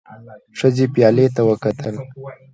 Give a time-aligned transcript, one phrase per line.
[0.57, 1.95] ښځې پيالې ته وکتل.